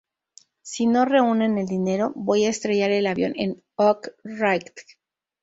Si 0.63 0.87
no 0.87 1.05
reúnen 1.05 1.59
el 1.59 1.67
dinero 1.67 2.11
voy 2.15 2.45
a 2.45 2.49
estrellar 2.49 2.89
el 2.89 3.05
avión 3.05 3.33
en 3.35 3.61
Oak 3.75 4.07
Ridge. 4.23 4.73